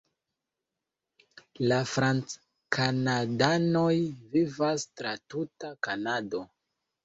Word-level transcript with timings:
La 1.73 1.77
franckanadanoj 1.89 3.95
vivas 4.35 4.89
tra 4.99 5.17
tuta 5.31 5.75
Kanado. 5.89 6.47